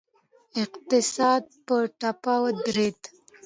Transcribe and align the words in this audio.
اقتصاد 0.63 1.43
په 1.65 1.75
ټپه 1.99 2.35
ودرید. 2.43 2.99